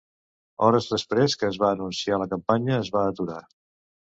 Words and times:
Hores 0.67 0.87
després 0.93 1.35
que 1.41 1.47
es 1.49 1.61
va 1.65 1.69
anunciar 1.75 2.19
la 2.23 2.29
campanya 2.35 2.81
es 2.81 2.93
va 2.97 3.07
aturar. 3.13 3.41